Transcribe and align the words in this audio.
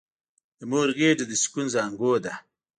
د 0.59 0.61
مور 0.71 0.87
غېږه 0.97 1.25
د 1.27 1.33
سکون 1.43 1.65
زانګو 1.73 2.11
ده! 2.23 2.33